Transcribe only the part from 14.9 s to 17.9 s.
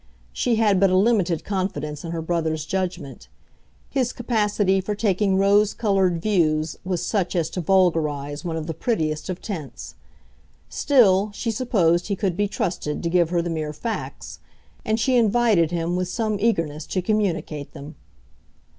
she invited him with some eagerness to communicate